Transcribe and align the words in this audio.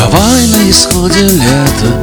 На 0.00 0.70
исходе 0.70 1.22
лета 1.22 2.02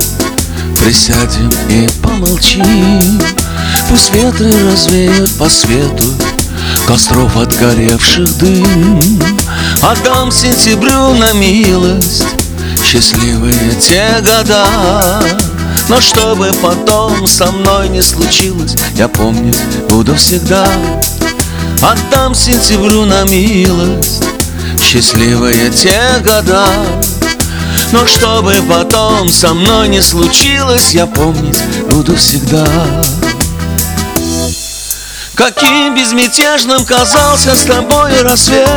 Присядем 0.83 1.49
и 1.69 1.87
помолчим. 2.03 3.21
Пусть 3.89 4.13
ветры 4.13 4.51
развеют 4.69 5.33
по 5.37 5.47
свету 5.47 6.03
Костров 6.85 7.37
отгоревших 7.37 8.37
дым. 8.37 8.99
Отдам 9.81 10.29
сентябрю 10.29 11.13
на 11.15 11.31
милость 11.33 12.25
Счастливые 12.83 13.71
те 13.79 14.21
года. 14.21 14.67
Но 15.87 16.01
чтобы 16.01 16.51
потом 16.61 17.25
со 17.25 17.49
мной 17.49 17.87
не 17.87 18.01
случилось 18.01 18.75
Я 18.95 19.07
помнить 19.07 19.57
буду 19.87 20.15
всегда. 20.15 20.67
Отдам 21.81 22.35
сентябрю 22.35 23.05
на 23.05 23.23
милость 23.23 24.23
Счастливые 24.81 25.69
те 25.69 26.21
года 26.21 26.67
Но 27.95 28.05
чтобы 28.05 28.53
потом 28.67 29.29
со 29.29 29.53
мной 29.53 29.87
не 29.87 30.01
случилось 30.01 30.93
Я 30.93 31.07
помнить 31.07 31.57
буду 31.89 32.17
всегда. 32.17 32.65
Каким 35.33 35.95
безмятежным 35.95 36.83
казался 36.83 37.55
с 37.55 37.61
тобой 37.61 38.21
рассвет. 38.21 38.67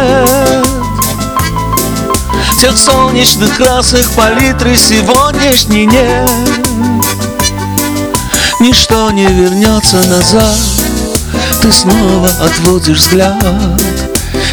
Тех 2.60 2.78
солнечных 2.78 3.56
красок 3.56 4.06
палитры 4.14 4.76
сегодняшней 4.76 5.86
нет. 5.86 6.30
Ничто 8.60 9.10
не 9.10 9.26
вернется 9.26 9.96
назад 10.06 10.56
Ты 11.60 11.72
снова 11.72 12.28
отводишь 12.40 12.98
взгляд. 12.98 13.82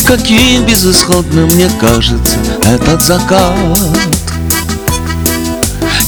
Каким 0.08 0.66
безысходным 0.66 1.46
мне 1.54 1.70
кажется 1.80 2.38
этот 2.64 3.04
закат 3.04 4.25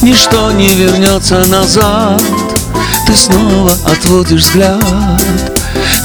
Ничто 0.02 0.52
не 0.52 0.68
вернется 0.68 1.44
назад. 1.46 2.22
Ты 3.06 3.14
снова 3.16 3.72
отводишь 3.84 4.42
взгляд. 4.42 4.80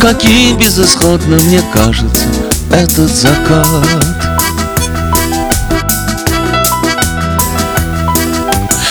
Каким 0.02 0.58
безысходным 0.58 1.40
мне 1.46 1.62
кажется 1.72 2.26
этот 2.72 3.10
закат. 3.12 3.68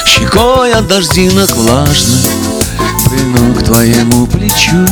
Щекой 0.06 0.72
от 0.72 0.86
дождинок 0.86 1.50
влажных 1.56 2.26
Прильну 3.04 3.54
к 3.54 3.64
твоему 3.64 4.26
плечу. 4.26 4.86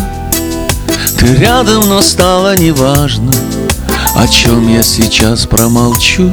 Ты 1.19 1.37
рядом, 1.37 1.89
но 1.89 2.01
стало 2.01 2.57
неважно 2.57 3.33
О 4.17 4.27
чем 4.27 4.69
я 4.69 4.83
сейчас 4.83 5.47
промолчу. 5.47 6.33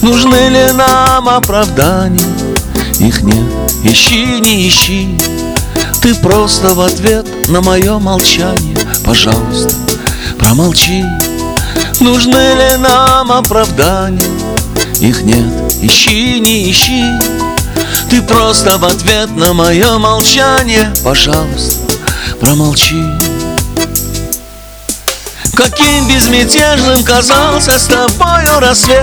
Нужны 0.00 0.48
ли 0.48 0.72
нам 0.72 1.28
оправдания? 1.28 2.45
Их 2.98 3.22
нет, 3.22 3.44
ищи, 3.84 4.40
не 4.40 4.66
ищи. 4.68 5.18
Ты 6.00 6.14
просто 6.14 6.74
в 6.74 6.80
ответ 6.80 7.26
на 7.48 7.60
мое 7.60 7.98
молчание 7.98 8.78
Пожалуйста, 9.04 9.74
промолчи. 10.38 11.04
Нужны 12.00 12.30
ли 12.30 12.76
нам 12.78 13.32
оправдания? 13.32 14.22
Их 15.00 15.22
нет, 15.22 15.74
ищи, 15.82 16.40
не 16.40 16.70
ищи. 16.70 17.04
Ты 18.08 18.22
просто 18.22 18.78
в 18.78 18.84
ответ 18.84 19.30
на 19.36 19.52
мое 19.52 19.98
молчание 19.98 20.90
Пожалуйста, 21.04 21.78
промолчи. 22.40 23.02
Каким 25.54 26.08
безмятежным 26.08 27.02
казался 27.04 27.78
с 27.78 27.86
тобою 27.86 28.60
рассвет 28.60 29.02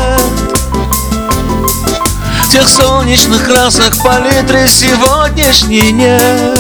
Тех 2.52 2.70
солнечных 2.70 3.46
красок 3.46 3.96
палитры 4.04 4.68
сегодняшней 4.68 5.92
нет. 5.92 6.60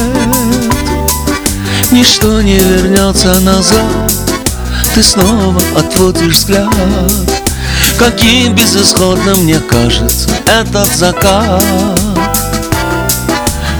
Ничто 1.91 2.41
не 2.41 2.57
вернется 2.57 3.39
назад. 3.41 4.13
Ты 4.95 5.03
снова 5.03 5.61
отводишь 5.77 6.37
взгляд. 6.37 6.73
Каким 7.99 8.55
безысходным 8.55 9.43
мне 9.43 9.59
кажется 9.59 10.29
этот 10.45 10.87
закат. 10.95 11.63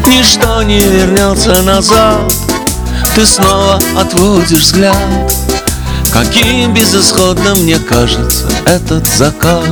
Ничто 0.07 0.61
не 0.63 0.79
вернется 0.79 1.61
назад. 1.63 2.33
Ты 3.15 3.25
снова 3.25 3.79
отводишь 3.97 4.65
взгляд. 4.65 4.97
Каким 6.11 6.73
безысходным 6.73 7.59
мне 7.63 7.79
кажется 7.79 8.45
этот 8.65 9.07
закат 9.07 9.63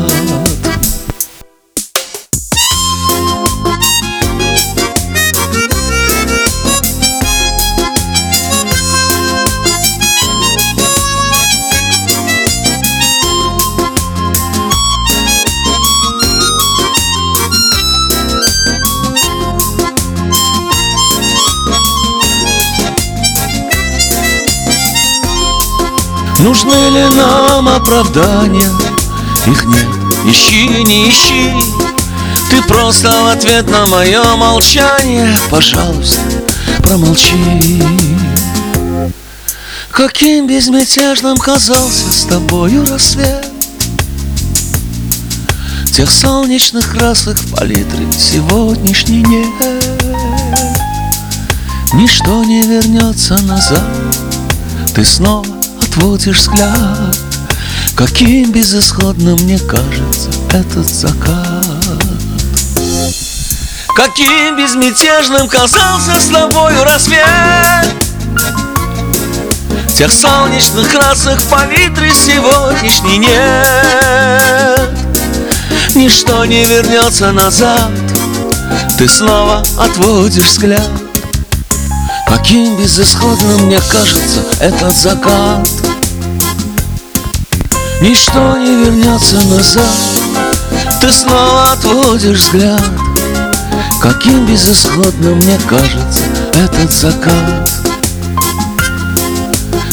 Нужны 26.41 26.73
ли 26.73 27.05
нам 27.15 27.69
оправдания? 27.69 28.71
Их 29.45 29.63
нет, 29.65 29.87
ищи, 30.25 30.67
не 30.83 31.07
ищи. 31.07 31.53
Ты 32.49 32.63
просто 32.63 33.11
в 33.11 33.27
ответ 33.27 33.69
на 33.69 33.85
мое 33.85 34.23
молчание 34.35 35.37
Пожалуйста, 35.51 36.19
промолчи. 36.81 37.83
Каким 39.91 40.47
безмятежным 40.47 41.37
казался 41.37 42.11
с 42.11 42.23
тобою 42.23 42.87
рассвет? 42.87 43.47
Тех 45.93 46.09
солнечных 46.09 46.91
красок 46.91 47.37
палитры 47.55 48.11
сегодняшней 48.13 49.21
нет. 49.21 49.93
Ничто 51.93 52.43
не 52.43 52.63
вернется 52.63 53.37
назад. 53.43 53.83
Ты 54.95 55.05
снова 55.05 55.60
отводишь 55.91 56.39
взгляд 56.39 57.17
Каким 57.95 58.51
безысходным 58.51 59.35
мне 59.41 59.59
кажется 59.59 60.29
этот 60.51 60.87
закат. 60.87 61.65
Каким 63.95 64.57
безмятежным 64.57 65.47
казался 65.47 66.19
с 66.19 66.27
тобою 66.27 66.83
рассвет. 66.83 67.25
Тех 69.97 70.11
солнечных 70.11 70.89
красок 70.89 71.41
палитры 71.43 72.11
сегодняшней 72.13 73.17
нет. 73.17 74.89
Ничто 75.93 76.45
не 76.45 76.63
вернется 76.63 77.31
назад. 77.31 77.91
Ты 78.97 79.07
снова 79.07 79.63
отводишь 79.77 80.45
взгляд 80.45 81.00
Каким 82.31 82.77
безысходным 82.77 83.65
мне 83.65 83.81
кажется 83.91 84.39
этот 84.61 84.95
закат. 84.95 85.67
Ничто 87.99 88.57
не 88.57 88.85
вернется 88.85 89.35
назад. 89.47 89.85
Ты 91.01 91.11
снова 91.11 91.73
отводишь 91.73 92.39
взгляд. 92.39 92.81
Каким 94.01 94.45
безысходным 94.45 95.39
мне 95.39 95.59
кажется 95.67 96.23
этот 96.53 96.93
закат. 96.93 97.69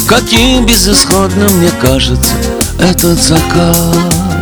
Каким 0.08 0.64
безысходным 0.64 1.52
мне 1.56 1.70
кажется 1.80 2.34
этот 2.78 3.20
закат 3.20 4.37